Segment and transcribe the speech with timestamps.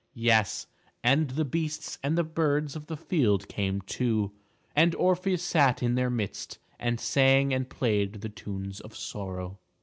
[0.17, 0.65] Yes,
[1.03, 4.31] and the beasts and the birds of the field came too,
[4.75, 9.59] and Orpheus sat in their midst and sang and played the tunes of sorrow.